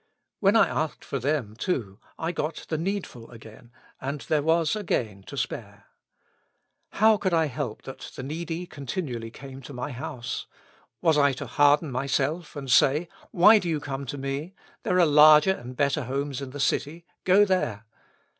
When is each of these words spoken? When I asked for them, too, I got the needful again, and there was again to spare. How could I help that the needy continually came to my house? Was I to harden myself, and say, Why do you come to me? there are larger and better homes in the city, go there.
When 0.39 0.55
I 0.55 0.67
asked 0.67 1.05
for 1.05 1.19
them, 1.19 1.55
too, 1.55 1.99
I 2.17 2.31
got 2.31 2.65
the 2.69 2.77
needful 2.79 3.29
again, 3.29 3.71
and 3.99 4.21
there 4.21 4.41
was 4.41 4.75
again 4.75 5.21
to 5.27 5.37
spare. 5.37 5.85
How 6.93 7.17
could 7.17 7.35
I 7.35 7.45
help 7.45 7.83
that 7.83 8.09
the 8.15 8.23
needy 8.23 8.65
continually 8.65 9.29
came 9.29 9.61
to 9.61 9.73
my 9.75 9.91
house? 9.91 10.47
Was 11.03 11.19
I 11.19 11.33
to 11.33 11.45
harden 11.45 11.91
myself, 11.91 12.55
and 12.55 12.71
say, 12.71 13.09
Why 13.29 13.59
do 13.59 13.69
you 13.69 13.79
come 13.79 14.07
to 14.07 14.17
me? 14.17 14.55
there 14.81 14.99
are 14.99 15.05
larger 15.05 15.51
and 15.53 15.75
better 15.75 16.05
homes 16.05 16.41
in 16.41 16.49
the 16.49 16.59
city, 16.59 17.05
go 17.23 17.45
there. 17.45 17.85